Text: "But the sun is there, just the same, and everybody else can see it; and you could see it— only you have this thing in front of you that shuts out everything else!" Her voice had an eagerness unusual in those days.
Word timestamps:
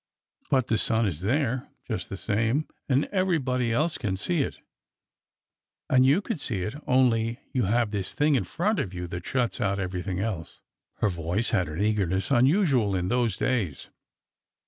"But 0.49 0.65
the 0.65 0.79
sun 0.79 1.05
is 1.05 1.19
there, 1.19 1.69
just 1.87 2.09
the 2.09 2.17
same, 2.17 2.67
and 2.89 3.05
everybody 3.11 3.71
else 3.71 3.99
can 3.99 4.17
see 4.17 4.41
it; 4.41 4.57
and 5.91 6.03
you 6.03 6.23
could 6.23 6.39
see 6.39 6.63
it— 6.63 6.73
only 6.87 7.39
you 7.53 7.65
have 7.65 7.91
this 7.91 8.15
thing 8.15 8.33
in 8.33 8.43
front 8.43 8.79
of 8.79 8.95
you 8.95 9.05
that 9.09 9.27
shuts 9.27 9.61
out 9.61 9.77
everything 9.77 10.19
else!" 10.19 10.59
Her 11.01 11.09
voice 11.09 11.51
had 11.51 11.69
an 11.69 11.79
eagerness 11.79 12.31
unusual 12.31 12.95
in 12.95 13.09
those 13.09 13.37
days. 13.37 13.89